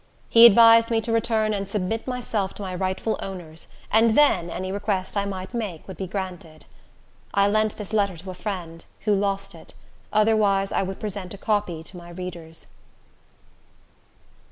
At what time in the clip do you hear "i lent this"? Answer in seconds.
7.35-7.93